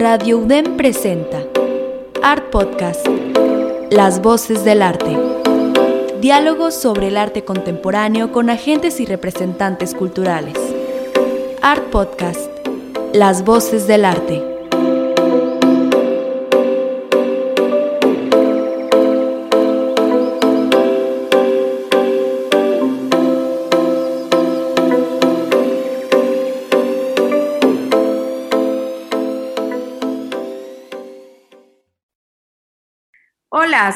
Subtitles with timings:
[0.00, 1.42] Radio UDEM presenta
[2.22, 3.06] Art Podcast,
[3.90, 5.14] Las Voces del Arte.
[6.22, 10.56] Diálogos sobre el arte contemporáneo con agentes y representantes culturales.
[11.60, 12.48] Art Podcast,
[13.12, 14.49] Las Voces del Arte.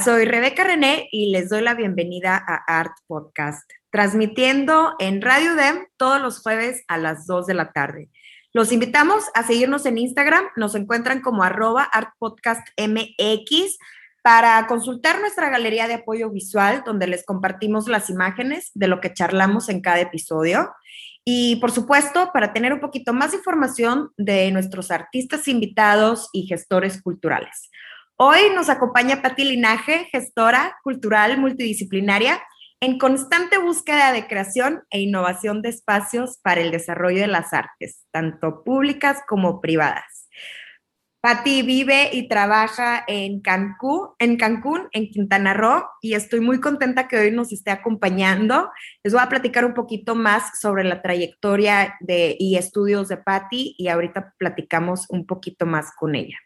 [0.03, 5.87] Soy Rebeca René y les doy la bienvenida a Art Podcast, transmitiendo en Radio DEM
[5.99, 8.09] todos los jueves a las 2 de la tarde.
[8.55, 13.79] Los invitamos a seguirnos en Instagram, nos encuentran como arroba artpodcastmx
[14.23, 19.13] para consultar nuestra galería de apoyo visual, donde les compartimos las imágenes de lo que
[19.13, 20.73] charlamos en cada episodio.
[21.27, 27.03] Y por supuesto, para tener un poquito más información de nuestros artistas invitados y gestores
[27.03, 27.71] culturales.
[28.17, 32.41] Hoy nos acompaña Patti Linaje, gestora cultural multidisciplinaria
[32.79, 38.07] en constante búsqueda de creación e innovación de espacios para el desarrollo de las artes,
[38.13, 40.29] tanto públicas como privadas.
[41.23, 47.09] Patti vive y trabaja en Cancún, en Cancún, en Quintana Roo, y estoy muy contenta
[47.09, 48.71] que hoy nos esté acompañando.
[49.03, 53.75] Les voy a platicar un poquito más sobre la trayectoria de, y estudios de Patti
[53.77, 56.39] y ahorita platicamos un poquito más con ella.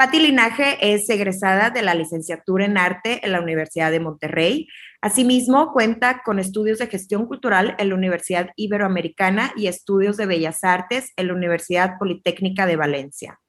[0.00, 4.66] Patti Linaje es egresada de la licenciatura en arte en la Universidad de Monterrey.
[5.02, 10.64] Asimismo, cuenta con estudios de gestión cultural en la Universidad Iberoamericana y estudios de bellas
[10.64, 13.40] artes en la Universidad Politécnica de Valencia.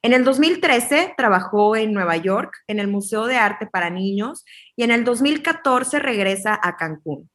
[0.00, 4.84] En el 2013 trabajó en Nueva York en el Museo de Arte para Niños y
[4.84, 7.28] en el 2014 regresa a Cancún.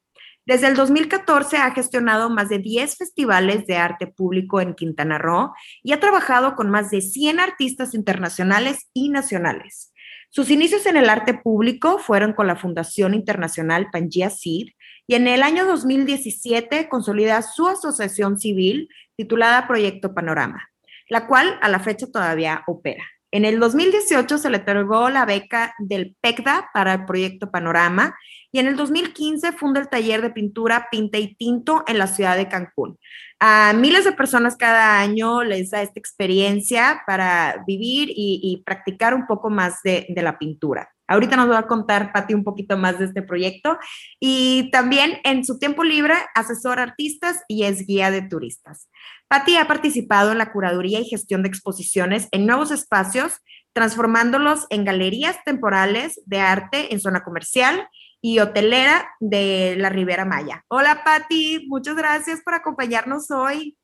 [0.46, 5.54] Desde el 2014 ha gestionado más de 10 festivales de arte público en Quintana Roo
[5.82, 9.94] y ha trabajado con más de 100 artistas internacionales y nacionales.
[10.28, 14.68] Sus inicios en el arte público fueron con la Fundación Internacional Pangea Seed
[15.06, 20.68] y en el año 2017 consolida su asociación civil titulada Proyecto Panorama,
[21.08, 23.04] la cual a la fecha todavía opera.
[23.30, 28.14] En el 2018 se le otorgó la beca del PECDA para el proyecto Panorama
[28.54, 32.36] y en el 2015 funda el taller de pintura Pinta y Tinto en la ciudad
[32.36, 32.96] de Cancún.
[33.40, 39.26] A miles de personas cada año les da esta experiencia para vivir y, practicar un
[39.26, 40.88] poco más de, de la pintura.
[41.08, 43.76] Ahorita nos va a contar Pati un poquito más de este proyecto
[44.20, 48.88] y también en su tiempo libre asesora artistas y es guía de turistas.
[49.26, 53.40] Patti ha participado en la curaduría y gestión de exposiciones en nuevos espacios,
[53.72, 57.88] transformándolos en galerías temporales de arte en zona comercial
[58.26, 60.64] y hotelera de la Ribera Maya.
[60.68, 63.76] Hola Patti, muchas gracias por acompañarnos hoy.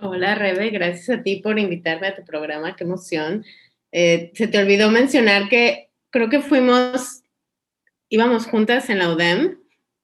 [0.00, 3.44] Hola Rebe, gracias a ti por invitarme a tu programa, qué emoción.
[3.92, 7.22] Eh, se te olvidó mencionar que creo que fuimos,
[8.08, 9.58] íbamos juntas en la UDEM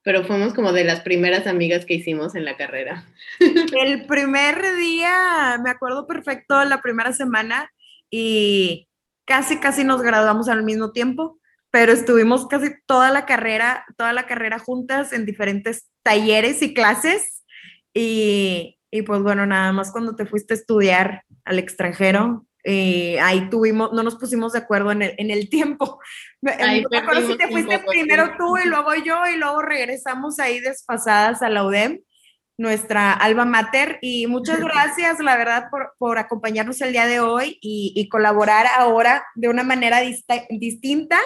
[0.05, 3.07] pero fuimos como de las primeras amigas que hicimos en la carrera.
[3.41, 7.73] El primer día, me acuerdo perfecto, la primera semana
[8.09, 8.87] y
[9.25, 11.41] casi, casi nos graduamos al mismo tiempo,
[11.75, 17.43] pero estuvimos casi toda la carrera, toda la carrera juntas en diferentes talleres y clases
[17.93, 23.51] y, y pues bueno, nada más cuando te fuiste a estudiar al extranjero, eh, ahí
[23.51, 25.99] tuvimos, no nos pusimos de acuerdo en el, en el tiempo.
[26.61, 30.61] Ahí me acuerdo si te fuiste primero tú y luego yo y luego regresamos ahí
[30.61, 31.99] desfasadas a la UDEM,
[32.57, 33.99] nuestra alma mater.
[34.01, 38.67] Y muchas gracias, la verdad, por, por acompañarnos el día de hoy y, y colaborar
[38.79, 40.01] ahora de una manera
[40.51, 41.19] distinta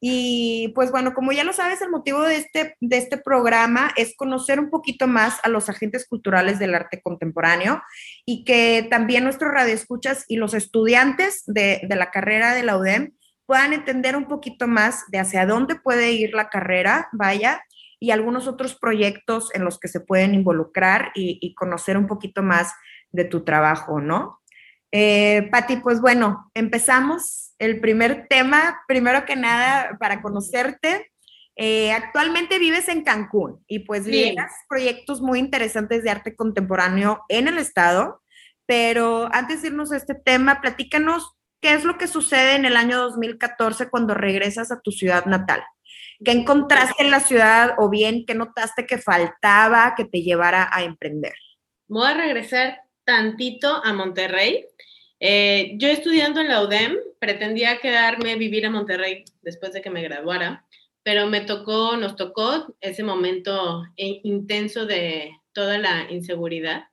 [0.00, 4.14] y pues bueno, como ya lo sabes, el motivo de este, de este programa es
[4.16, 7.82] conocer un poquito más a los agentes culturales del arte contemporáneo
[8.24, 13.12] y que también nuestros radioescuchas y los estudiantes de, de la carrera de la UDEM
[13.46, 17.62] puedan entender un poquito más de hacia dónde puede ir la carrera, vaya,
[17.98, 22.72] y algunos otros proyectos en los que se pueden involucrar y, conocer un poquito más
[23.10, 24.40] de tu trabajo, ¿no?
[24.92, 31.10] Eh, Pati, pues bueno, empezamos el primer tema, primero que nada, para conocerte.
[31.56, 37.48] Eh, actualmente vives en Cancún y pues lideras proyectos muy interesantes de arte contemporáneo en
[37.48, 38.22] el estado,
[38.66, 41.32] pero antes de irnos a este tema, platícanos
[41.62, 45.62] qué es lo que sucede en el año 2014 cuando regresas a tu ciudad natal.
[46.22, 50.82] ¿Qué encontraste en la ciudad o bien qué notaste que faltaba que te llevara a
[50.82, 51.34] emprender?
[51.88, 54.66] Voy a regresar tantito a Monterrey.
[55.20, 60.02] Eh, yo estudiando en la UDEM, pretendía quedarme vivir a Monterrey después de que me
[60.02, 60.66] graduara,
[61.02, 66.88] pero me tocó, nos tocó ese momento intenso de toda la inseguridad.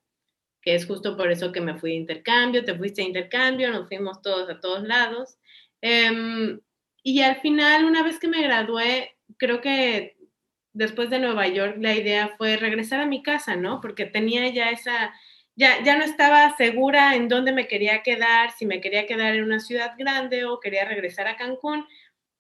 [0.61, 3.87] que es justo por eso que me fui de intercambio, te fuiste de intercambio, nos
[3.89, 5.37] fuimos todos a todos lados.
[5.81, 6.61] Em,
[7.03, 10.15] y al final, una vez que me gradué, creo que
[10.73, 13.81] después de Nueva York, la idea fue regresar a mi casa, ¿no?
[13.81, 15.13] Porque tenía ya esa,
[15.55, 19.43] ya, ya no estaba segura en dónde me quería quedar, si me quería quedar en
[19.43, 21.85] una ciudad grande o quería regresar a Cancún.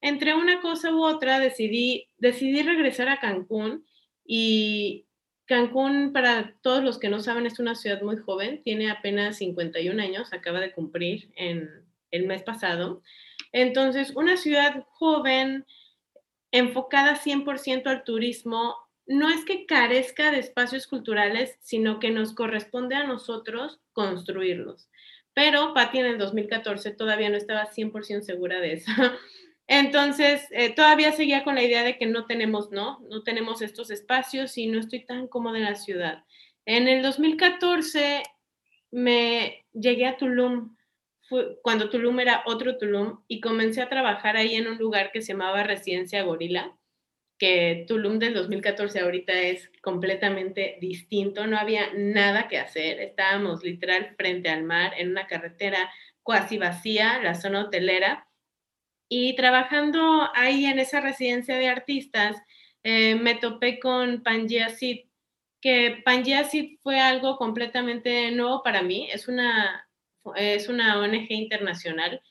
[0.01, 3.85] Entre una cosa u otra decidí, decidí regresar a Cancún
[4.25, 5.05] y
[5.45, 10.01] Cancún, para todos los que no saben, es una ciudad muy joven, tiene apenas 51
[10.01, 11.69] años, acaba de cumplir en
[12.11, 13.01] el mes pasado.
[13.51, 15.65] Entonces, una ciudad joven,
[16.51, 18.75] enfocada 100% al turismo,
[19.05, 24.89] no es que carezca de espacios culturales, sino que nos corresponde a nosotros construirlos.
[25.33, 28.91] Pero Patti en el 2014 todavía no estaba 100% segura de eso.
[29.67, 32.99] Entonces, eh, todavía seguía con la idea de que no tenemos, ¿no?
[33.09, 36.23] No tenemos estos espacios y no estoy tan cómoda en la ciudad.
[36.65, 38.23] En el 2014
[38.91, 40.75] me llegué a Tulum
[41.61, 45.33] cuando Tulum era otro Tulum y comencé a trabajar ahí en un lugar que se
[45.33, 46.77] llamaba Residencia Gorila,
[47.43, 54.15] que Tulum del 2014 ahorita es completamente distinto, no había nada que hacer, estábamos literal
[54.15, 55.91] frente al mar en una carretera
[56.21, 58.29] cuasi vacía, la zona hotelera,
[59.09, 62.37] y trabajando ahí en esa residencia de artistas,
[62.81, 65.07] eh, me topé con Pangea Seed,
[65.59, 69.85] que Pangea Seed fue algo completamente nuevo para mí, es una
[70.37, 72.21] es una ONG internacional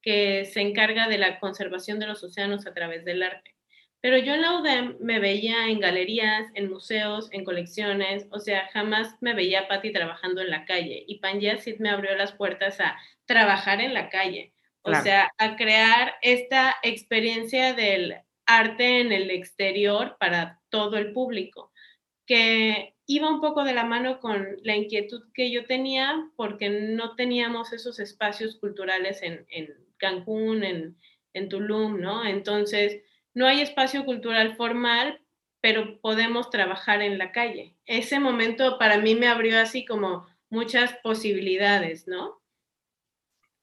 [0.00, 3.56] que se encarga de la conservación de los océanos a través del arte.
[4.02, 8.68] Pero yo en la UDEM me veía en galerías, en museos, en colecciones, o sea,
[8.72, 11.04] jamás me veía a Patti trabajando en la calle.
[11.06, 16.14] Y Pangea me abrió las puertas a trabajar en la calle, o sea, a crear
[16.22, 18.16] esta experiencia del
[18.46, 21.70] arte en el exterior para todo el público,
[22.26, 27.16] que iba un poco de la mano con la inquietud que yo tenía porque no
[27.16, 29.46] teníamos esos espacios culturales en,
[29.98, 30.96] Cancún, en,
[31.34, 32.24] en, Tulum, ¿no?
[32.24, 33.02] Entonces,
[33.34, 35.20] no hay espacio cultural formal,
[35.60, 37.76] pero podemos trabajar en la calle.
[37.86, 42.40] Ese momento para mí me abrió así como muchas posibilidades, ¿no?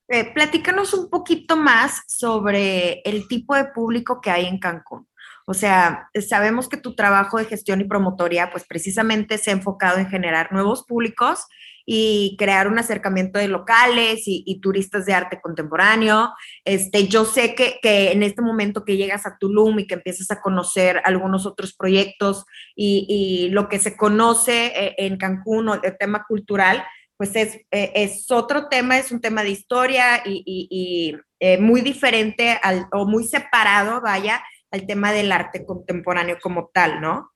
[0.08, 5.06] Eh, platícanos un poquito más sobre el tipo de público que hay en Cancún.
[5.50, 9.96] O sea, sabemos que tu trabajo de gestión y promotoria, pues precisamente se ha enfocado
[9.96, 11.46] en generar nuevos públicos
[11.86, 16.34] y crear un acercamiento de locales y, turistas de arte contemporáneo.
[16.66, 20.42] Este, yo sé que, en este momento que llegas a Tulum y que empiezas a
[20.42, 22.44] conocer algunos otros proyectos
[22.76, 26.84] y, lo que se conoce eh, en Cancún el tema cultural,
[27.16, 32.58] pues es, eh, es otro tema, es un tema de historia y, eh, muy diferente
[32.62, 37.30] al, o muy separado, vaya, al tema del arte contemporáneo como tal, ¿no?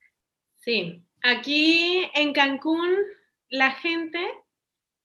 [0.59, 2.91] Sí, aquí en Cancún
[3.49, 4.21] la gente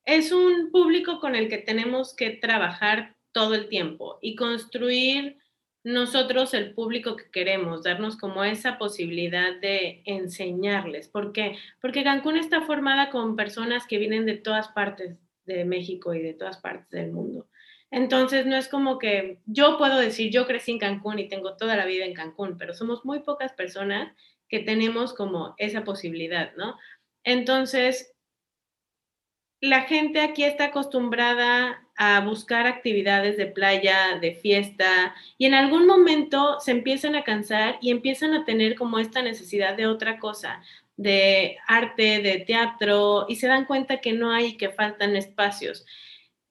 [0.05, 5.37] es un público con el que tenemos que trabajar todo el tiempo y construir
[5.83, 11.07] nosotros el público que queremos, darnos como esa posibilidad de enseñarles.
[11.07, 11.57] ¿Por qué?
[11.81, 16.33] Porque Cancún está formada con personas que vienen de todas partes de México y de
[16.33, 17.47] todas partes del mundo.
[17.91, 21.75] Entonces, no es como que yo puedo decir, yo crecí en Cancún y tengo toda
[21.75, 24.13] la vida en Cancún, pero somos muy pocas personas
[24.49, 26.77] que tenemos como esa posibilidad, ¿no?
[27.23, 28.13] Entonces,
[29.61, 35.87] la gente aquí está acostumbrada a buscar actividades de playa, de fiesta, y en algún
[35.87, 40.61] momento se empiezan a cansar y empiezan a tener como esta necesidad de otra cosa,
[40.95, 45.85] de arte, de teatro, y se dan cuenta que no hay, que faltan espacios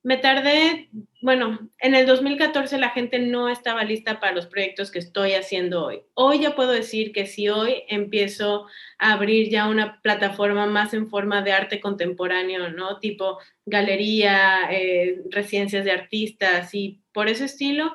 [0.06, 0.88] me tardé,
[1.20, 5.84] bueno, en el 2014 la gente no estaba lista para los proyectos que estoy haciendo
[5.84, 6.02] hoy.
[6.14, 8.68] Hoy ya puedo decir que si hoy empiezo
[9.00, 13.00] a abrir ya una plataforma más en forma de arte contemporáneo, ¿no?
[13.00, 17.92] Tipo galería, eh, residencias de artistas y por ese estilo,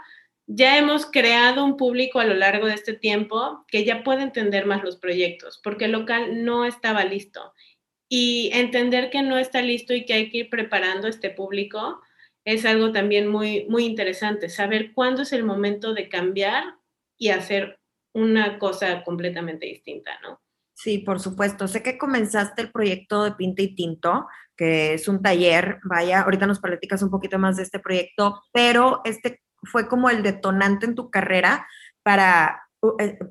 [0.47, 4.65] ya hemos creado un público a lo largo de este tiempo que ya puede entender
[4.65, 7.53] más los proyectos, porque el local no estaba listo
[8.13, 12.01] y entender que no está listo y que hay que ir preparando este público
[12.43, 16.75] es algo también muy, muy interesante, saber cuándo es el momento de cambiar
[17.17, 17.79] y hacer
[18.13, 20.41] una cosa completamente distinta, ¿no?
[20.73, 21.69] Sí, por supuesto.
[21.69, 24.27] Sé que comenzaste el proyecto de Pinta y Tinto,
[24.57, 28.99] que es un taller, vaya, ahorita nos platicas un poquito más de este proyecto, pero
[29.05, 31.65] este fue como el detonante en tu carrera
[32.03, 32.61] para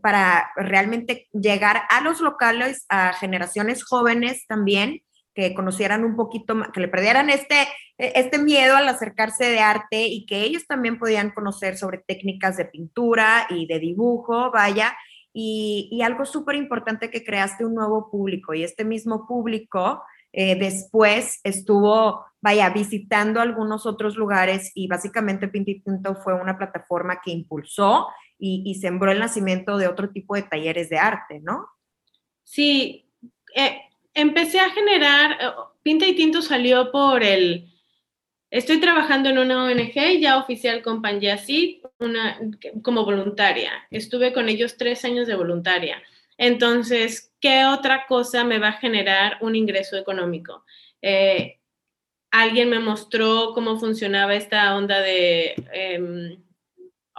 [0.03, 5.03] para realmente llegar a los locales, a generaciones jóvenes también,
[5.35, 7.63] que conocieran un poquito, que le perdieran este,
[7.99, 12.57] e, este miedo al acercarse de arte y que ellos también podían conocer sobre técnicas
[12.57, 14.97] de pintura y de dibujo, vaya.
[15.33, 20.03] Y, y algo súper importante que creaste un nuevo público y este mismo público
[20.33, 27.21] eh, después estuvo, vaya, visitando algunos otros lugares y básicamente Pinti Tinto fue una plataforma
[27.21, 28.07] que impulsó
[28.41, 31.69] y, sembró el nacimiento de otro tipo de talleres de arte, ¿no?
[32.43, 33.07] Sí,
[33.55, 33.81] eh,
[34.15, 35.51] empecé a generar, eh,
[35.83, 37.69] Pinta y Tinto salió por el,
[38.51, 42.39] estoy trabajando en una ONG ya oficial con Panjasi, una,
[42.83, 43.73] como voluntaria.
[43.91, 46.03] Estuve con ellos tres años de voluntaria.
[46.39, 50.65] Entonces, ¿qué otra cosa me va a generar un ingreso económico?
[51.03, 51.59] Eh,
[52.31, 56.43] alguien me mostró cómo funcionaba esta onda de em,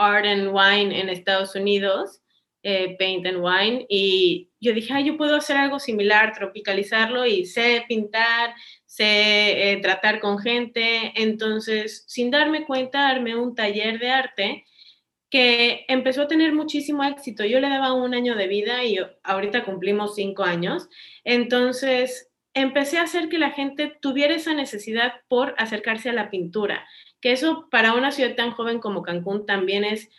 [0.02, 2.22] art and wine en Estados Unidos,
[2.64, 7.86] eh, paint and wine, y yo dije, yo puedo hacer algo similar, tropicalizarlo y sé
[7.88, 8.54] pintar,
[8.86, 11.14] sé eh, tratar con gente.
[11.16, 14.66] Entonces, sin darme cuenta, armé un taller de arte
[15.32, 17.46] que empezó a tener muchísimo éxito.
[17.46, 20.90] Yo le daba un año de vida y ahorita cumplimos cinco años.
[21.24, 26.86] Entonces, empecé a hacer que la gente tuviera esa necesidad por acercarse a la pintura,
[27.22, 30.10] que eso para una ciudad tan joven como Cancún también es,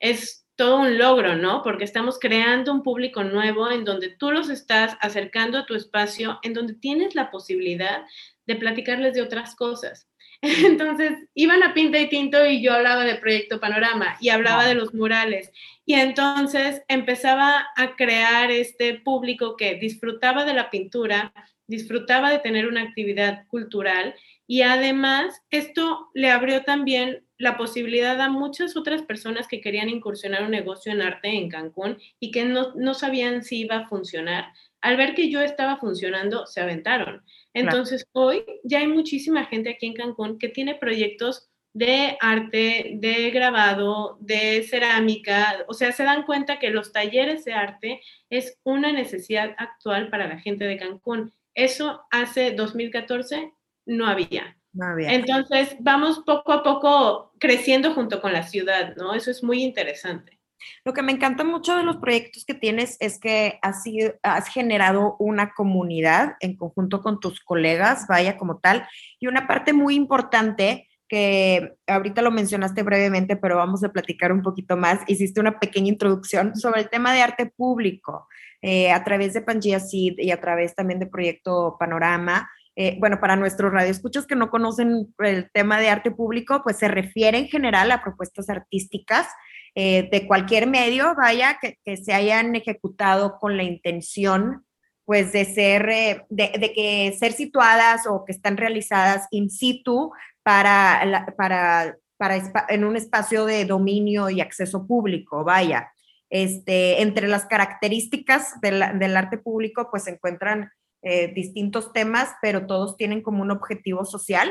[0.00, 1.62] es todo un logro, ¿no?
[1.62, 6.38] Porque estamos creando un público nuevo en donde tú los estás acercando a tu espacio,
[6.42, 8.04] en donde tienes la posibilidad
[8.46, 10.08] de platicarles de otras cosas.
[10.42, 14.74] Entonces, iban a Pinta y Tinto y yo hablaba de Proyecto Panorama y hablaba de
[14.74, 15.50] los murales.
[15.86, 21.32] Y entonces empezaba a crear este público que disfrutaba de la pintura,
[21.66, 24.14] disfrutaba de tener una actividad cultural
[24.46, 30.44] y además esto le abrió también la posibilidad a muchas otras personas que querían incursionar
[30.44, 34.52] un negocio en arte en Cancún y que no, no sabían si iba a funcionar.
[34.80, 37.24] Al ver que yo estaba funcionando, se aventaron.
[37.54, 43.30] Entonces, hoy ya hay muchísima gente aquí en Cancún que tiene proyectos de arte, de
[43.30, 48.92] grabado, de cerámica, o sea, se dan cuenta que los talleres de arte es una
[48.92, 51.32] necesidad actual para la gente de Cancún.
[51.54, 53.52] Eso hace 2014
[53.86, 54.56] no había.
[54.72, 55.12] No había.
[55.12, 59.14] Entonces, vamos poco a poco creciendo junto con la ciudad, ¿no?
[59.14, 60.40] Eso es muy interesante.
[60.84, 63.84] Lo que me encanta mucho de los proyectos que tienes es que has,
[64.22, 68.86] has generado una comunidad en conjunto con tus colegas, vaya como tal,
[69.20, 74.42] y una parte muy importante que ahorita lo mencionaste brevemente, pero vamos a platicar un
[74.42, 75.00] poquito más.
[75.06, 78.26] Hiciste una pequeña introducción sobre el tema de arte público
[78.66, 82.50] eh, a través de Pangea Seed y a través también de Proyecto Panorama.
[82.74, 86.88] Eh, bueno, para nuestros radioescuchos que no conocen el tema de arte público, pues se
[86.88, 89.28] refiere en general a propuestas artísticas
[89.74, 94.64] eh, de cualquier medio, vaya, que, se hayan ejecutado con la intención,
[95.04, 100.10] pues, de ser, de, que ser situadas o que están realizadas in situ
[100.42, 105.90] para, para, para en un espacio de dominio y acceso público, vaya.
[106.34, 108.82] Este, entre las características del,
[109.16, 110.68] arte público, pues se encuentran
[111.02, 114.50] eh, distintos temas, pero todos tienen como un objetivo social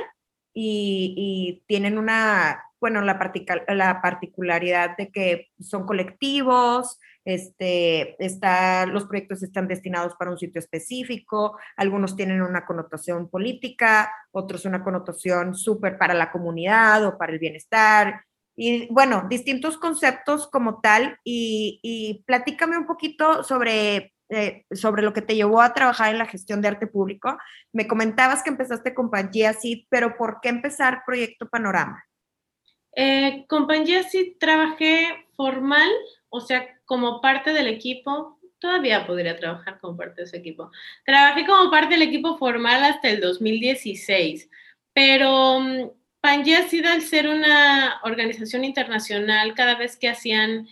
[0.54, 3.20] y, tienen una, bueno, la,
[3.68, 8.16] la particularidad de que son colectivos, este,
[8.88, 14.86] los proyectos están destinados para un sitio específico, algunos tienen una connotación política, otros una
[14.86, 18.24] connotación súper para la comunidad o para el bienestar.
[18.56, 21.18] Y bueno, distintos conceptos como tal.
[21.24, 22.24] Y, y
[22.78, 26.70] un poquito sobre, eh, sobre lo que te llevó a trabajar en la gestión de
[26.70, 27.38] arte público.
[27.72, 29.54] Me comentabas que empezaste con Pangea
[29.90, 32.04] pero ¿por qué empezar Proyecto Panorama?
[32.96, 35.90] Eh, compañía sí trabajé formal,
[36.30, 40.72] o sea, como parte del equipo, todavía podría trabajar como parte de ese equipo.
[41.06, 44.50] Trabajé como parte del equipo formal hasta el 2016,
[44.94, 45.92] pero um,
[46.24, 50.70] Pangea al ser una organización internacional, cada vez que hacían,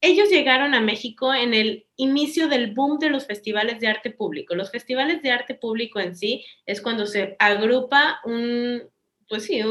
[0.00, 4.56] ellos llegaron a México en el inicio del boom de los festivales de arte público.
[4.56, 8.82] Los festivales de arte público en sí es cuando se agrupa un,
[9.28, 9.62] pues sí,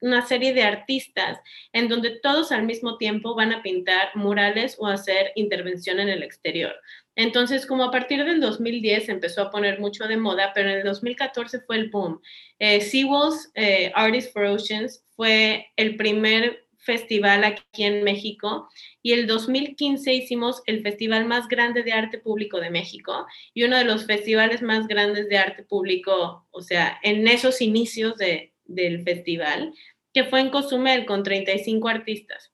[0.00, 1.38] una serie de artistas
[1.72, 6.24] en donde todos al mismo tiempo van a pintar murales o hacer intervención en el
[6.24, 6.74] exterior.
[7.14, 10.84] Entonces, como a partir del 2010 empezó a poner mucho de moda, pero en el
[10.84, 12.20] 2014 fue el boom.
[12.58, 18.68] Eh, Seawalls eh, Artists for Oceans fue el primer festival aquí en México
[19.02, 23.76] y el 2015 hicimos el festival más grande de arte público de México y uno
[23.76, 29.02] de los festivales más grandes de arte público, o sea, en esos inicios de, del
[29.04, 29.74] festival,
[30.12, 32.52] que fue en Cozumel con 35 artistas.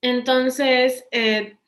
[0.00, 1.58] Entonces, eh,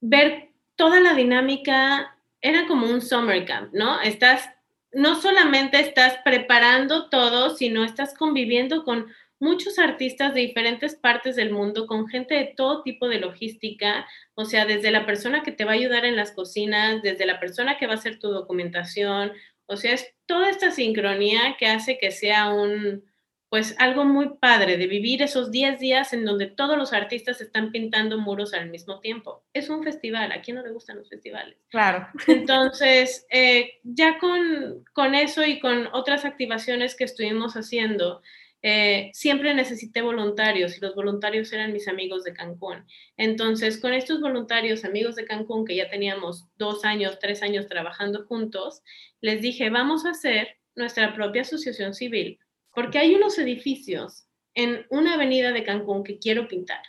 [0.00, 4.00] ver toda la dinámica era como un summer camp, ¿no?
[4.00, 4.50] Estás,
[4.92, 9.06] no solamente estás preparando todo, sino estás conviviendo con
[9.38, 14.44] muchos artistas de diferentes partes del mundo, con gente de todo tipo de logística, o
[14.44, 17.76] sea, desde la persona que te va a ayudar en las cocinas, desde la persona
[17.76, 19.32] que va a hacer tu documentación,
[19.66, 23.04] O sea, es toda esta sincronía que hace que sea un,
[23.52, 27.70] pues algo muy padre de vivir esos 10 días en donde todos los artistas están
[27.70, 29.44] pintando muros al mismo tiempo.
[29.52, 31.58] Es un festival, ¿a quién no le gustan los festivales?
[31.68, 32.08] Claro.
[32.28, 38.22] Entonces, eh, ya con, con, eso y con otras activaciones que estuvimos haciendo,
[38.62, 42.86] eh, siempre necesité voluntarios y los voluntarios eran mis amigos de Cancún.
[43.18, 48.24] Entonces, con estos voluntarios, amigos de Cancún, que ya teníamos dos años, tres años trabajando
[48.24, 48.80] juntos,
[49.20, 52.38] les dije, vamos a hacer nuestra propia asociación civil
[52.74, 56.82] porque hay unos edificios en una avenida de Cancún que quiero pintar.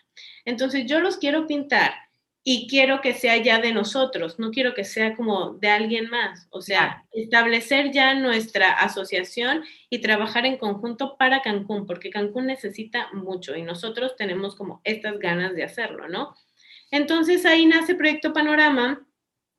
[0.46, 1.94] Entonces yo los quiero pintar
[2.46, 6.48] y quiero que sea ya de nosotros, no quiero que sea como de alguien más.
[6.50, 13.08] O sea, establecer ya nuestra asociación y trabajar en conjunto para Cancún, porque Cancún necesita
[13.14, 16.36] mucho y nosotros tenemos como estas ganas de hacerlo, ¿no?
[16.92, 19.08] Entonces ahí nace Proyecto Panorama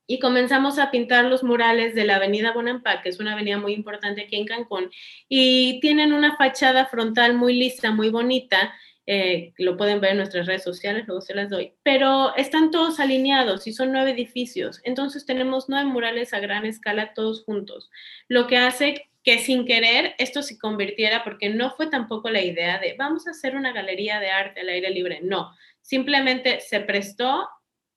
[0.07, 3.73] y comenzamos a pintar los murales de la Avenida Bonampak, que es una avenida muy
[3.73, 4.91] importante aquí en Cancún,
[5.29, 8.75] y tienen una fachada frontal muy lisa, muy bonita.
[9.07, 13.01] Eh, lo pueden ver en nuestras redes sociales, luego se las doy, pero están todos
[13.01, 14.81] alineados y son nueve edificios.
[14.83, 17.91] Entonces tenemos nueve murales a gran escala todos juntos,
[18.29, 22.79] lo que hace que sin querer esto se convirtiera, porque no fue tampoco la idea
[22.79, 27.47] de vamos a hacer una galería de arte al aire libre, no, simplemente se prestó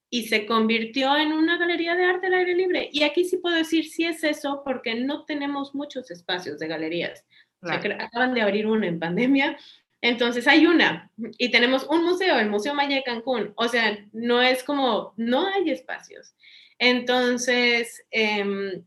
[0.09, 2.89] y se convirtió en una galería de arte al aire libre.
[2.91, 7.25] Y aquí sí puedo decir si es eso porque no tenemos muchos espacios de galerías.
[7.61, 9.57] acaban de abrir una en pandemia,
[10.01, 13.53] entonces hay una y tenemos un museo, el Museo Maya de Cancún.
[13.55, 16.35] O sea, no es como, no hay espacios.
[16.79, 18.83] Entonces, em,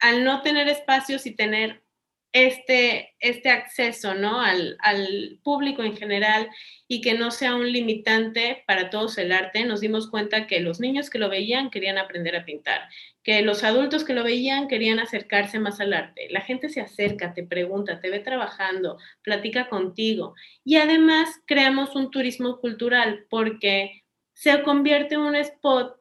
[0.00, 1.82] al no tener espacios y tener
[2.32, 4.40] este, este acceso ¿no?
[4.40, 6.48] al, al, público en general
[6.86, 10.78] y que no sea un limitante para todos el arte, nos dimos cuenta que los
[10.78, 12.82] niños que lo veían querían aprender a pintar,
[13.22, 16.28] que los adultos que lo veían querían acercarse más al arte.
[16.30, 22.10] La gente se acerca, te pregunta, te ve trabajando, platica contigo y además creamos un
[22.10, 25.96] turismo cultural porque se convierte en un spot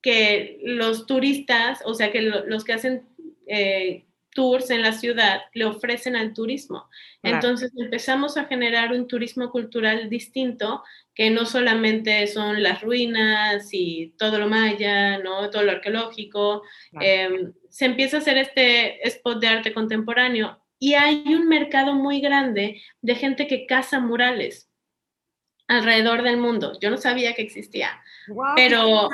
[0.00, 3.08] que los turistas, o sea, que los que hacen...
[3.48, 6.88] Eh, tours en la ciudad le ofrecen al turismo.
[7.22, 10.82] Entonces empezamos a generar un turismo cultural distinto
[11.14, 15.50] que no solamente son las ruinas y todo lo maya, ¿no?
[15.50, 16.62] todo lo arqueológico.
[17.00, 22.20] Em, se empieza a hacer este spot de arte contemporáneo y hay un mercado muy
[22.20, 24.70] grande de gente que caza murales
[25.66, 26.78] alrededor del mundo.
[26.80, 28.00] Yo no sabía que existía,
[28.56, 29.10] pero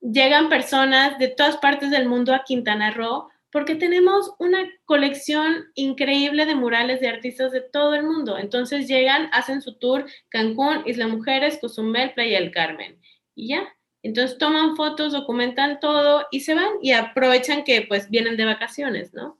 [0.00, 6.46] llegan personas de todas partes del mundo a Quintana Roo porque tenemos una colección increíble
[6.46, 8.38] de murales de artistas de todo el mundo.
[8.38, 12.98] Entonces llegan, hacen su tour Cancún, Isla Mujeres, Cozumel, Playa del Carmen
[13.34, 13.68] y ya.
[14.02, 19.12] Entonces toman fotos, documentan todo y se van y aprovechan que pues vienen de vacaciones,
[19.12, 19.38] ¿no?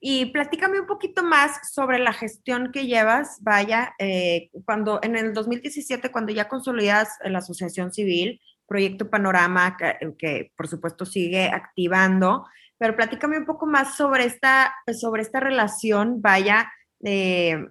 [0.00, 5.32] Y platícame un poquito más sobre la gestión que llevas, vaya, eh, cuando en el
[5.32, 12.44] 2017, cuando ya consolidas la asociación civil, Proyecto Panorama, que, que por supuesto sigue activando,
[12.82, 16.72] pero platícame un poco más sobre esta, pues, sobre esta relación, vaya,
[17.04, 17.64] eh,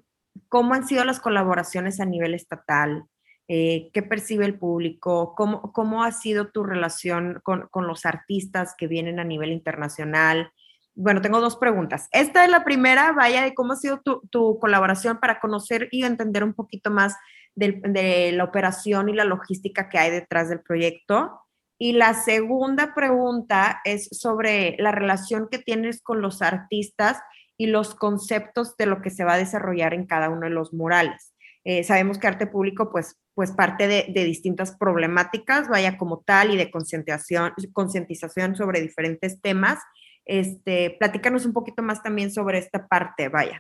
[0.48, 3.04] cómo han sido las colaboraciones a nivel estatal,
[3.50, 8.74] eh, qué percibe el público, cómo, cómo ha sido tu relación con, con, los artistas
[8.78, 10.54] que vienen a nivel internacional.
[10.96, 12.08] Bueno, tengo dos preguntas.
[12.14, 16.06] Esta es la primera, vaya, de cómo ha sido tu, tu colaboración para conocer y
[16.06, 17.18] entender un poquito más
[17.54, 21.42] de, de la operación y la logística que hay detrás del proyecto.
[21.84, 27.18] Y la segunda pregunta es sobre la relación que tienes con los artistas
[27.58, 30.74] y los conceptos de lo que se va a desarrollar en cada uno de los
[30.74, 31.34] murales.
[31.64, 36.56] Eh, sabemos que arte público, pues, pues parte de, distintas problemáticas, vaya como tal, y
[36.56, 39.80] de concientización, concientización sobre diferentes temas.
[40.24, 43.60] Este, platícanos un poquito más también sobre esta parte, vaya.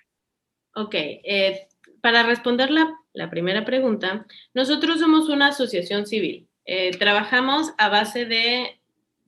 [0.75, 1.67] Ok, eh,
[2.03, 6.50] para responder la, la primera pregunta, nosotros somos una asociación civil.
[6.65, 8.79] Eh, trabajamos a base de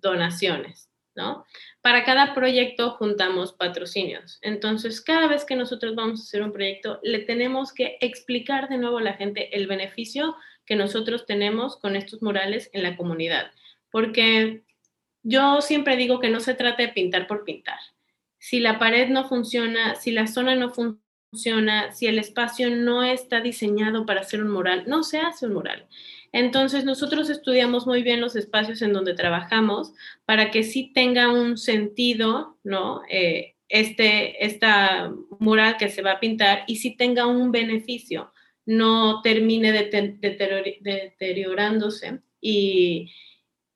[0.02, 1.46] donaciones, ¿no?
[1.82, 4.39] Para cada proyecto juntamos patrocinios.
[4.41, 8.78] Entonces, cada vez que nosotros vamos a hacer un proyecto, le tenemos que explicar de
[8.78, 13.52] nuevo a la gente el beneficio que nosotros tenemos con estos murales en la comunidad.
[13.91, 14.63] Porque
[15.24, 17.80] yo siempre digo que no se trata de pintar por pintar.
[18.38, 23.39] Si la pared no funciona, si la zona no funciona, si el espacio no está
[23.39, 25.88] diseñado para hacer un mural, no se hace un mural.
[26.34, 29.93] Entonces, nosotros estudiamos muy bien los espacios en donde trabajamos
[30.26, 33.04] para que sí tenga un sentido, ¿no?
[33.08, 38.34] Eh, este, esta mural que se va a pintar y sí tenga un beneficio,
[38.65, 43.13] no termine deteriorándose y,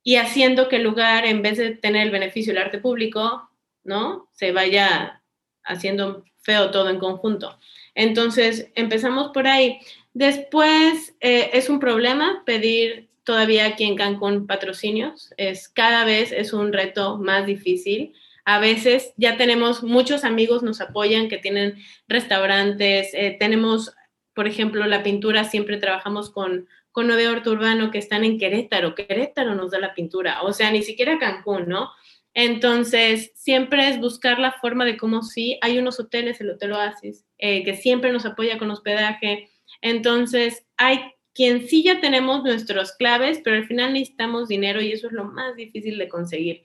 [0.02, 3.48] y haciendo que el lugar, en vez de tener el beneficio del arte público,
[3.84, 4.28] ¿no?
[4.32, 5.22] Se vaya
[5.62, 7.58] haciendo feo todo en conjunto.
[7.94, 9.78] Entonces, empezamos por ahí.
[10.12, 15.34] Después, eh, es un problema pedir todavía aquí en Cancún patrocinios.
[15.36, 18.14] Es, cada vez es un reto más difícil.
[18.44, 21.76] A veces ya tenemos muchos amigos, nos apoyan, que tienen
[22.08, 23.10] restaurantes.
[23.12, 23.94] Eh, tenemos,
[24.32, 28.94] por ejemplo, la pintura, siempre trabajamos con, con Nueve Urbano que están en Querétaro.
[28.94, 31.90] Querétaro nos da la pintura, o sea, ni siquiera Cancún, ¿no?
[32.34, 35.58] Entonces, siempre es buscar la forma de cómo sí.
[35.60, 39.50] Hay unos hoteles, el Hotel Oasis, eh, que siempre nos apoya con hospedaje.
[39.80, 41.00] Entonces, hay
[41.34, 45.24] quien sí ya tenemos nuestros claves, pero al final necesitamos dinero y eso es lo
[45.24, 46.62] más difícil de conseguir.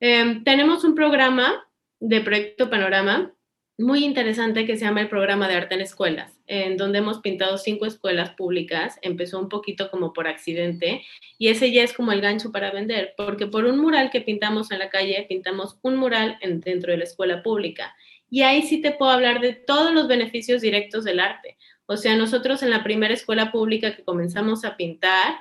[0.00, 1.66] Em, tenemos un programa
[2.00, 3.34] de Proyecto Panorama
[3.78, 7.58] muy interesante que se llama el programa de arte en escuelas, en donde hemos pintado
[7.58, 8.98] cinco escuelas públicas.
[9.02, 11.02] Empezó un poquito como por accidente
[11.38, 14.70] y ese ya es como el gancho para vender, porque por un mural que pintamos
[14.70, 17.94] en la calle, pintamos un mural en, dentro de la escuela pública.
[18.30, 21.58] Y ahí sí te puedo hablar de todos los beneficios directos del arte.
[21.92, 25.36] O sea, nosotros en la primera escuela pública que comenzamos a pintar,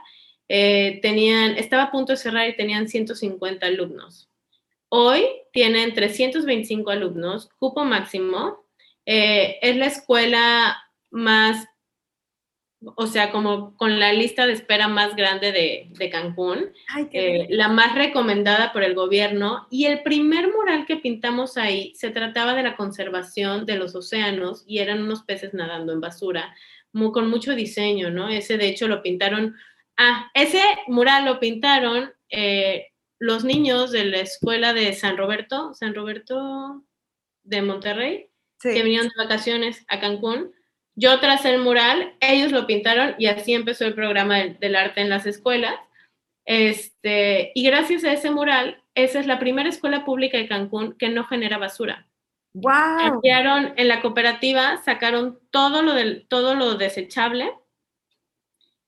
[0.48, 4.32] eh, tenían, estaba a punto de cerrar y tenían 150 alumnos
[4.94, 8.66] Hoy tienen 325 alumnos, cupo máximo.
[9.06, 11.66] Eh, es la escuela más,
[12.84, 16.74] o sea, como con la lista de espera más grande de, Cancún,
[17.12, 19.68] eh, la más recomendada por el gobierno.
[19.70, 24.64] Y el primer mural que pintamos ahí se trataba de la conservación de los océanos
[24.66, 26.56] y eran unos peces nadando en basura,
[26.92, 28.30] con mucho diseño, ¿no?
[28.30, 29.56] Ese de hecho lo pintaron,
[29.98, 32.12] ah, ese mural lo pintaron.
[32.30, 32.88] Eh,
[33.20, 36.84] los niños de la escuela de San Roberto, San Roberto
[37.44, 40.52] de Monterrey, que vinieron de vacaciones a Cancún.
[40.96, 45.10] Yo tracé el mural, ellos lo pintaron y así empezó el programa del, arte en
[45.10, 45.76] las escuelas.
[46.46, 51.10] Este, y gracias a ese mural, esa es la primera escuela pública de Cancún que
[51.10, 52.08] no genera basura.
[52.54, 53.22] Wow.
[53.24, 57.54] en la cooperativa, sacaron todo lo, del, todo lo desechable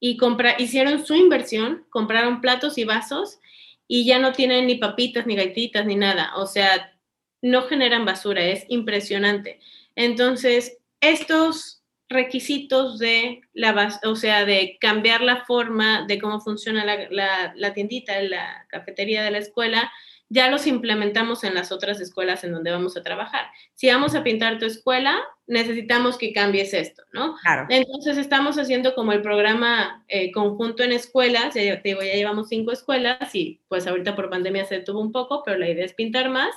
[0.01, 3.39] y compra, hicieron su inversión, compraron platos y vasos
[3.87, 6.33] y ya no tienen ni papitas, ni galletitas, ni nada.
[6.35, 6.93] O sea,
[7.41, 9.61] no generan basura, es impresionante.
[9.95, 11.83] Entonces, estos
[12.13, 17.73] requisitos de la o sea, de cambiar la forma de cómo funciona la, la, la
[17.73, 19.91] tiendita, la cafetería de la escuela,
[20.30, 23.45] ya los implementamos en las otras escuelas en donde vamos a trabajar.
[23.76, 27.36] Si vamos a pintar tu escuela, necesitamos que cambies esto, ¿no?
[27.36, 27.67] Claro.
[27.69, 32.49] Entonces estamos haciendo como el programa eh, conjunto en escuelas, ya, te digo, ya llevamos
[32.49, 35.93] cinco escuelas y pues ahorita por pandemia se detuvo un poco, pero la idea es
[35.93, 36.56] pintar más.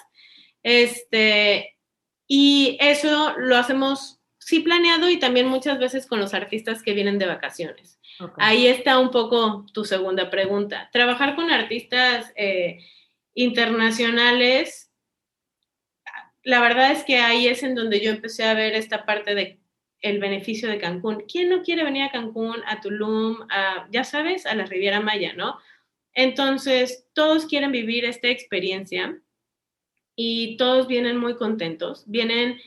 [0.63, 1.77] Este,
[2.27, 4.16] y eso lo hacemos
[4.47, 7.99] sí planeado y también muchas veces con los artistas que vienen de vacaciones.
[8.39, 10.89] Ahí está un poco tu segunda pregunta.
[10.93, 12.33] Trabajar con artistas...
[12.37, 12.79] Eh,
[13.37, 14.91] internacionales,
[16.43, 19.61] la verdad es que ahí es en donde yo empecé a ver esta parte de
[20.01, 21.25] el beneficio de Cancún.
[21.31, 25.33] ¿Quién no quiere venir a Cancún, a Tulum, a, ya sabes, a la Riviera Maya,
[25.35, 25.59] ¿no?
[26.13, 29.21] Entonces, todos quieren vivir esta experiencia
[30.15, 32.59] y todos vienen muy contentos, vienen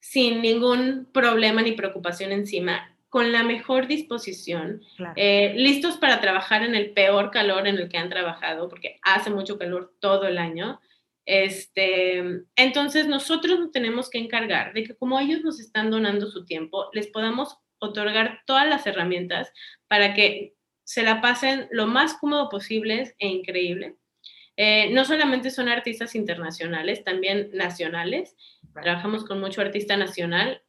[0.00, 4.82] sin ningún problema ni preocupación encima con la mejor disposición,
[5.16, 9.30] eh, listos para trabajar en el peor calor en el que han trabajado, porque hace
[9.30, 10.80] mucho calor todo el año.
[11.26, 16.44] Este, entonces nosotros nos tenemos que encargar de que como ellos nos están donando su
[16.44, 19.52] tiempo, les podamos otorgar todas las herramientas
[19.88, 23.96] para que se la pasen lo más cómodo posible e increíble.
[24.56, 28.36] Eh, no solamente son artistas internacionales, también nacionales.
[28.72, 30.62] Trabajamos con mucho artista nacional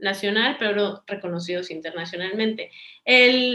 [0.00, 2.70] nacional, pero reconocidos internacionalmente.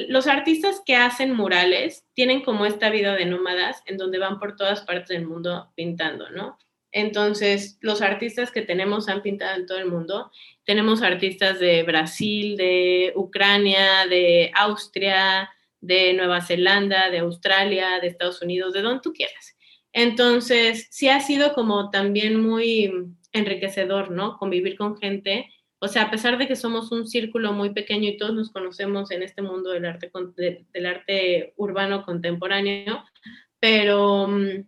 [0.10, 4.56] los artistas que hacen murales tienen como esta vida de nómadas en donde van por
[4.56, 6.58] todas partes del mundo pintando, ¿no?
[6.91, 10.32] Entonces, los artistas que tenemos han pintado en todo el mundo.
[10.63, 15.49] Tenemos artistas de Brasil, de Ucrania, de Austria,
[15.82, 19.58] de Nueva Zelanda, de Australia, de Estados Unidos, de donde tú quieras.
[19.91, 22.91] Entonces, sí ha sido como también muy
[23.34, 24.38] enriquecedor, ¿no?
[24.38, 25.50] Convivir con gente
[25.84, 29.12] o sea, a pesar de que somos un círculo muy pequeño y todos nos conocemos
[29.12, 30.10] en este mundo del arte,
[30.72, 33.04] del arte urbano contemporáneo,
[33.60, 34.65] pero mm,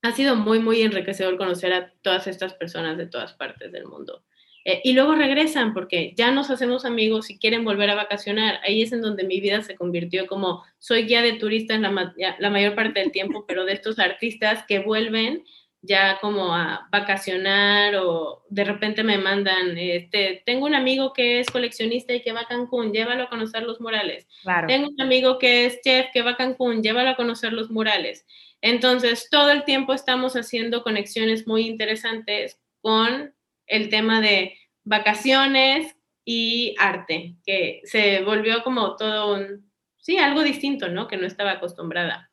[0.00, 4.24] ha sido muy, muy enriquecedor conocer a todas estas personas de todas partes del mundo.
[4.64, 8.60] Eh, y luego regresan porque ya nos hacemos amigos y quieren volver a vacacionar.
[8.64, 12.50] Ahí es en donde mi vida se convirtió como soy guía de turistas la, la
[12.50, 15.44] mayor parte del tiempo, pero de estos artistas que vuelven
[15.82, 21.50] ya como a vacacionar o de repente me mandan, este, tengo un amigo que es
[21.50, 24.28] coleccionista y que va a Cancún, llévalo a conocer los murales.
[24.66, 28.26] Tengo un amigo que es chef que va a Cancún, llévalo a conocer los murales.
[28.60, 33.34] Entonces, todo el tiempo estamos haciendo conexiones muy interesantes con
[33.66, 40.88] el tema de vacaciones y arte, que se volvió como todo un, sí, algo distinto,
[40.88, 41.08] ¿no?
[41.08, 42.29] Que no estaba acostumbrada.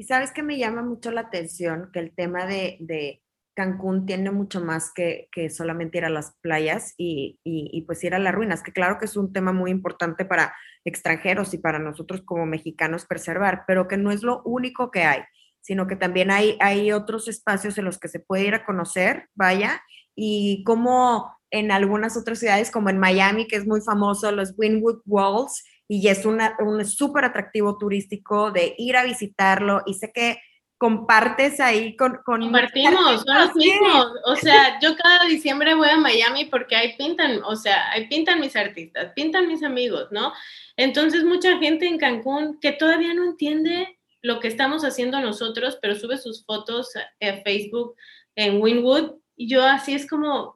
[0.00, 3.22] Y sabes que me llama mucho la atención que el tema de, de
[3.54, 8.14] Cancún tiene mucho más que, que, solamente ir a las playas y, y, pues ir
[8.14, 10.54] a las ruinas, que claro que es un tema muy importante para
[10.86, 15.20] extranjeros y para nosotros como mexicanos preservar, pero que no es lo único que hay
[15.60, 19.28] sino que también hay, hay otros espacios en los que se puede ir a conocer,
[19.34, 19.82] vaya,
[20.16, 25.02] y como en algunas otras ciudades, como en Miami, que es muy famoso, los Wynwood
[25.04, 30.40] Walls, y es una, un súper atractivo turístico de ir a visitarlo, y sé que
[30.78, 32.20] compartes ahí con...
[32.24, 34.06] con Compartimos, son los mismos.
[34.24, 38.38] O sea, yo cada diciembre voy a Miami porque ahí pintan, o sea, ahí pintan
[38.38, 40.32] mis artistas, pintan mis amigos, ¿no?
[40.76, 45.96] Entonces mucha gente en Cancún que todavía no entiende lo que estamos haciendo nosotros, pero
[45.96, 47.96] sube sus fotos a Facebook
[48.36, 50.54] en Winwood y yo así es como,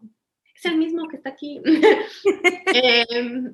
[0.65, 1.61] es el mismo que está aquí.
[2.75, 3.05] eh,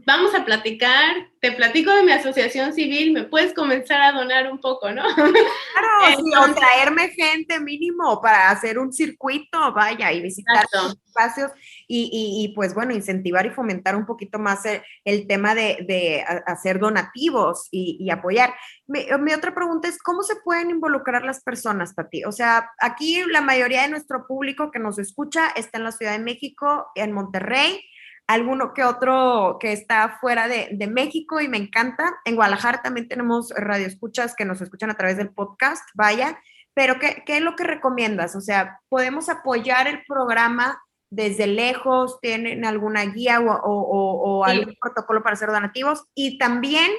[0.07, 4.61] vamos a platicar, te platico de mi asociación civil, me puedes comenzar a donar un
[4.61, 5.03] poco, ¿no?
[5.14, 5.33] Claro,
[6.16, 10.64] sí, o traerme gente mínimo para hacer un circuito, vaya, y visitar
[11.07, 11.51] espacios
[11.88, 15.85] y, y, y, pues bueno, incentivar y fomentar un poquito más el, el tema de,
[15.87, 18.55] de, hacer donativos y, y apoyar.
[18.90, 22.24] Mi, mi, otra pregunta es, ¿cómo se pueden involucrar las personas, Pati?
[22.24, 26.12] O sea, aquí la mayoría de nuestro público que nos escucha está en la Ciudad
[26.12, 27.81] de México, en Monterrey,
[28.26, 32.20] alguno que otro que está fuera de, de, México y me encanta.
[32.24, 36.40] En Guadalajara también tenemos radioescuchas que nos escuchan a través del podcast, vaya.
[36.74, 38.35] Pero, ¿qué, ¿qué, es lo que recomiendas?
[38.35, 42.20] O sea, ¿podemos apoyar el programa desde lejos?
[42.20, 46.05] ¿Tienen alguna guía o, o, algún protocolo para hacer donativos?
[46.14, 46.90] Y también,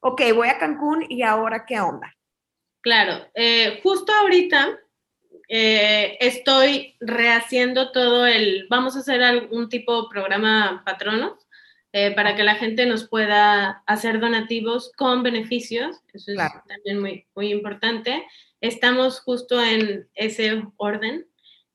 [0.00, 2.16] ok, voy a Cancún y ahora, ¿qué onda?
[2.82, 4.78] Claro, eh, justo ahorita
[5.52, 11.44] eh, estoy rehaciendo todo el, vamos a hacer algún tipo de programa patronos
[11.92, 16.62] eh, para que la gente nos pueda hacer donativos con beneficios, eso es claro.
[16.68, 18.24] también muy, muy importante.
[18.60, 21.26] Estamos justo en ese orden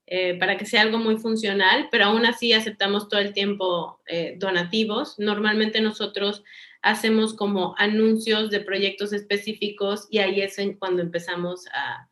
[0.07, 3.99] eh, para que sea algo muy funcional, pero aún así aceptamos todo el tiempo
[4.37, 5.19] donativos.
[5.19, 6.45] Normalmente nosotros
[6.85, 12.07] hacemos como anuncios de proyectos específicos y ahí es cuando empezamos a,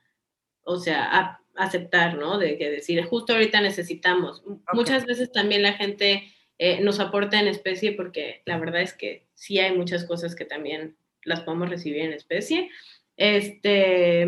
[0.63, 2.39] o sea, a aceptar, ¿no?
[2.39, 4.39] De que decir, justo ahorita necesitamos.
[4.39, 4.57] Okay.
[4.73, 6.23] Muchas veces también la gente
[6.57, 10.45] eh, nos aporta en especie porque la verdad es que sí hay muchas cosas que
[10.45, 12.71] también las podemos recibir en especie.
[13.15, 14.27] Este,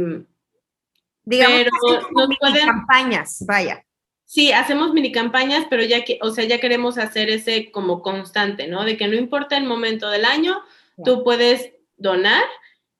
[1.23, 1.71] Digamos pero
[2.11, 3.84] nos pueden, campañas, vaya.
[4.25, 8.67] Sí, hacemos mini campañas, pero ya que, o sea, ya queremos hacer ese como constante,
[8.67, 8.83] ¿no?
[8.83, 10.61] De que no importa el momento del año,
[11.03, 12.43] tú puedes donar.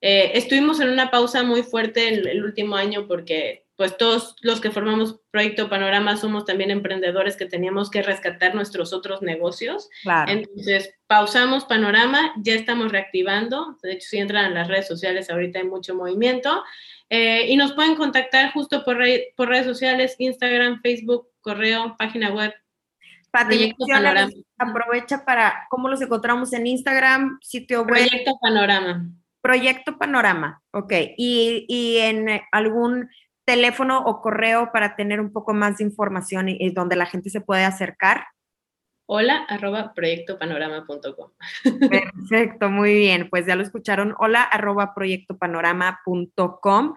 [0.02, 4.62] Eh, estuvimos en una pausa muy fuerte el, el último año porque pues todos los
[4.62, 9.90] que formamos Proyecto Panorama somos también emprendedores que teníamos que rescatar nuestros otros negocios.
[10.04, 10.32] Claro.
[10.32, 13.78] Entonces, pausamos Panorama, ya estamos reactivando.
[13.84, 16.64] De hecho, si entran a las redes sociales, ahorita hay mucho movimiento.
[17.10, 22.34] Eh, y nos pueden contactar justo por, re por, redes sociales, Instagram, Facebook, correo, página
[22.34, 22.54] web.
[23.32, 23.76] Pati,
[24.58, 27.90] aprovecha para cómo los encontramos en Instagram, sitio web.
[27.90, 29.10] Proyecto Panorama.
[29.42, 30.94] Proyecto Panorama, ok.
[31.18, 33.10] Y, y en algún
[33.46, 37.30] teléfono o correo para tener un poco más de información y, y donde la gente
[37.30, 38.26] se puede acercar?
[39.08, 41.32] Hola, arroba proyectopanorama.com.
[41.90, 43.30] Perfecto, muy bien.
[43.30, 44.16] Pues ya lo escucharon.
[44.18, 46.96] Hola, arroba proyectopanorama.com.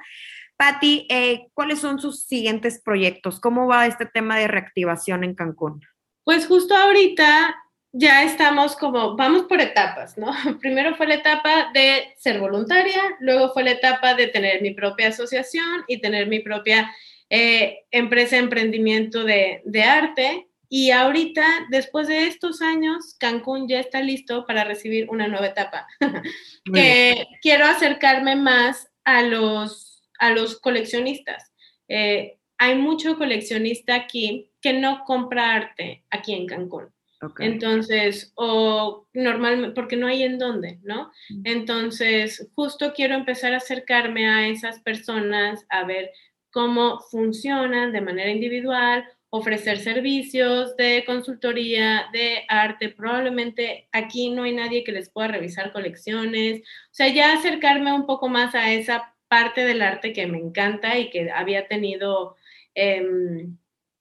[0.57, 3.38] Patti, eh, ¿cuáles son sus siguientes proyectos?
[3.40, 5.83] ¿Cómo va este tema de reactivación en Cancún?
[6.25, 7.55] Pues justo ahorita
[7.92, 10.33] ya estamos como, vamos por etapas, ¿no?
[10.61, 15.09] Primero fue la etapa de ser voluntaria, luego fue la etapa de tener mi propia
[15.09, 16.90] asociación y tener mi propia
[17.31, 20.47] eh, empresa, emprendimiento de, de, arte.
[20.68, 25.87] Y ahorita, después de estos años, Cancún ya está listo para recibir una nueva etapa,
[26.72, 31.52] que quiero acercarme más a los, a los coleccionistas.
[31.88, 36.92] Eh, hay mucho coleccionista aquí que no compra arte aquí en Cancún.
[37.20, 37.48] Okay.
[37.48, 41.11] Entonces, o normalmente, porque no hay en dónde, ¿no?
[41.42, 46.12] Entonces, justo quiero empezar a acercarme a esas personas, a ver
[46.50, 52.88] cómo funcionan de manera individual, ofrecer servicios de consultoría, de arte.
[52.88, 56.61] Probablemente aquí no hay nadie que les pueda revisar colecciones.
[56.61, 60.99] O sea, ya acercarme un poco más a esa parte del arte que me encanta
[60.99, 62.37] y que había tenido
[62.75, 63.03] eh,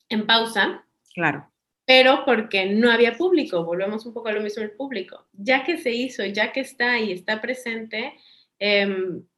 [0.09, 0.85] en pausa.
[1.13, 1.51] Claro
[1.85, 5.25] pero porque no había público, volvemos un poco a lo mismo el público.
[5.31, 8.13] Ya que se hizo, ya que está y está presente,
[8.59, 8.93] eh,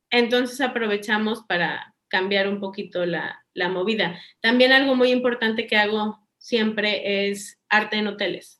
[0.09, 4.19] entonces aprovechamos para, cambiar un poquito la, la movida.
[4.41, 8.59] También algo muy importante que hago siempre es arte en hoteles.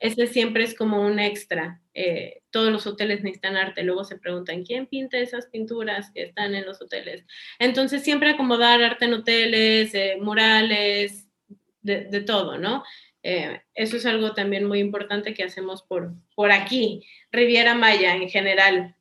[0.00, 1.80] Ese siempre es como un extra.
[1.94, 3.82] Eh, todos los hoteles necesitan arte.
[3.82, 7.24] Luego se preguntan, ¿quién pinta esas pinturas que están en los hoteles?
[7.58, 11.26] Entonces, siempre acomodar arte en hoteles, eh, murales,
[11.80, 12.82] de, todo, ¿no?
[13.22, 18.28] Eh, eso es algo también muy importante que hacemos por, por aquí, Riviera Maya en
[18.28, 18.95] general.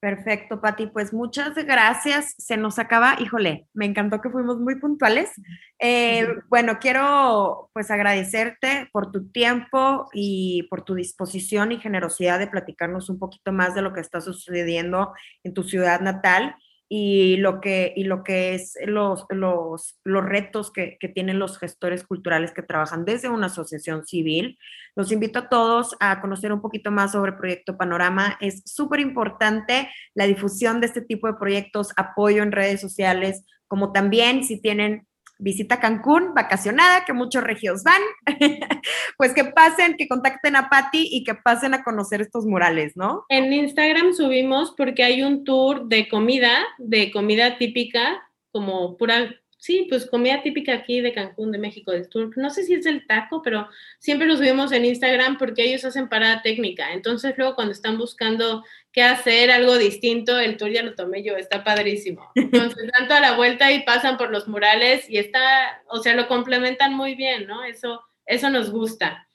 [0.00, 0.88] Perfecto, Pati.
[0.88, 2.34] Pues muchas gracias.
[2.38, 5.32] Se nos acaba, híjole, me encantó que fuimos muy puntuales.
[5.78, 12.46] Eh, bueno, quiero pues agradecerte por tu tiempo y por tu disposición y generosidad de
[12.46, 16.56] platicarnos un poquito más de lo que está sucediendo en tu ciudad natal
[16.88, 21.58] y lo que, y lo que es los, los, los retos que, que, tienen los
[21.58, 24.58] gestores culturales que trabajan desde una asociación civil.
[24.94, 28.36] Los invito a todos a conocer un poquito más sobre Proyecto Panorama.
[28.40, 33.92] Es súper importante la difusión de este tipo de proyectos, apoyo en redes sociales, como
[33.92, 35.06] también si tienen
[35.38, 38.00] visita Cancún, vacacionada, que muchos regios van,
[39.18, 43.24] pues que pasen, que contacten a Patti y que pasen a conocer estos murales, ¿no?
[43.28, 49.28] En Instagram subimos porque hay un tour de comida, de comida típica, como pura
[49.66, 52.30] Sí, pues comida típica aquí de Cancún, de México, del tour.
[52.36, 53.68] No sé si es el taco, pero
[53.98, 56.92] siempre lo subimos en Instagram porque ellos hacen parada técnica.
[56.92, 58.62] Entonces luego cuando están buscando
[58.96, 62.30] qué hacer, algo distinto, el tour ya lo tomé yo, está padrísimo.
[62.34, 66.26] Entonces dan toda la vuelta y pasan por los murales y está, o sea, lo
[66.28, 67.62] complementan muy bien, ¿no?
[67.62, 69.28] Eso, eso nos gusta.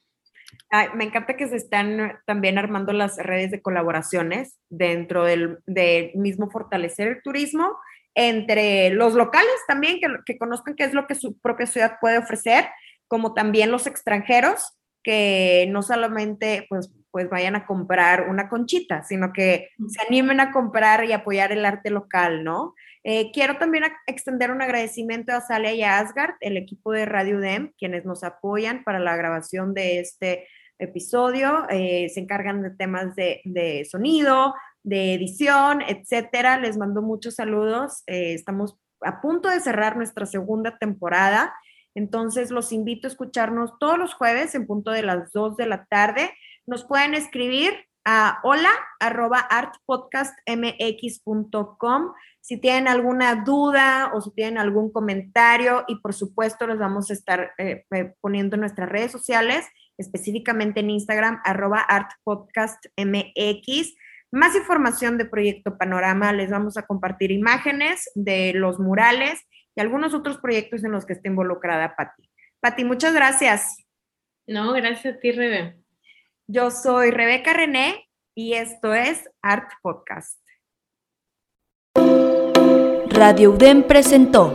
[0.95, 6.49] me encanta que se están también armando las redes de colaboraciones dentro del, del mismo
[6.49, 7.77] fortalecer el turismo
[8.15, 12.67] entre los locales también, que, conozcan qué es lo que su propia ciudad puede ofrecer,
[13.07, 19.33] como también los extranjeros, que no solamente pues, pues vayan a comprar una conchita, sino
[19.33, 22.73] que se animen a comprar y apoyar el arte local, ¿no?
[23.03, 27.39] Eh, quiero también extender un agradecimiento a Salia y a Asgard, el equipo de Radio
[27.39, 30.47] DEM, quienes nos apoyan para la grabación de este
[30.79, 31.65] episodio.
[31.69, 36.59] Eh, se encargan de temas de, de sonido, de edición, etcétera.
[36.59, 38.03] Les mando muchos saludos.
[38.07, 41.53] Eh, estamos a punto de cerrar nuestra segunda temporada.
[41.93, 45.85] Entonces, los invito a escucharnos todos los jueves en punto de las 2 de la
[45.85, 46.31] tarde.
[46.67, 47.73] Nos pueden escribir
[48.05, 56.13] a hola arroba artpodcastmx.com si tienen alguna duda o si tienen algún comentario y por
[56.13, 57.85] supuesto los vamos a estar eh,
[58.19, 63.95] poniendo en nuestras redes sociales, específicamente en Instagram arroba artpodcastmx.
[64.31, 69.41] Más información de Proyecto Panorama, les vamos a compartir imágenes de los murales
[69.75, 72.29] y algunos otros proyectos en los que esté involucrada Patti.
[72.59, 73.77] Patti, muchas gracias.
[74.47, 75.80] No, gracias a ti, Rebe.
[76.53, 80.37] Yo soy Rebeca René y esto es Art Podcast.
[83.07, 84.53] Radio UDEM presentó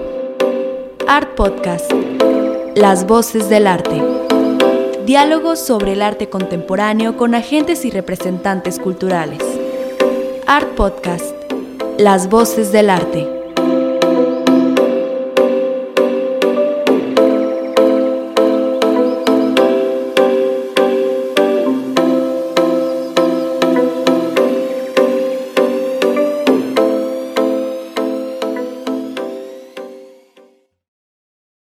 [1.08, 1.90] Art Podcast,
[2.74, 4.02] Las Voces del Arte.
[5.06, 9.42] Diálogos sobre el arte contemporáneo con agentes y representantes culturales.
[10.46, 11.34] Art Podcast,
[11.96, 13.35] Las Voces del Arte.